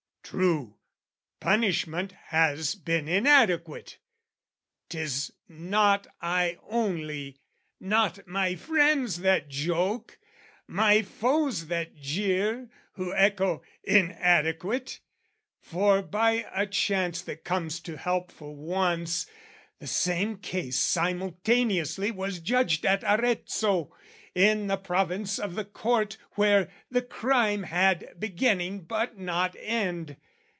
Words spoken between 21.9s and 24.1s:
was judged At Arezzo,